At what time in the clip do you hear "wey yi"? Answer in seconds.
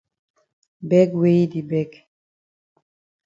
1.19-1.45